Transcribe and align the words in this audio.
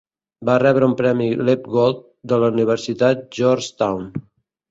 Va 0.49 0.53
rebre 0.61 0.87
un 0.91 0.93
premi 1.01 1.25
Lepgold 1.49 2.01
de 2.33 2.41
la 2.45 2.49
Universitat 2.55 3.21
de 3.23 3.39
Georgetown. 3.41 4.09